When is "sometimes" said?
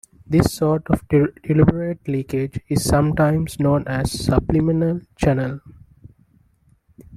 2.83-3.59